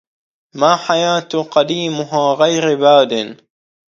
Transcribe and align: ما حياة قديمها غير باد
ما 0.55 0.75
حياة 0.75 1.29
قديمها 1.51 2.33
غير 2.33 2.75
باد 2.79 3.37